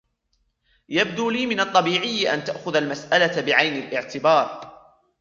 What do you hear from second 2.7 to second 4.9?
المسألة بعين الإعتبار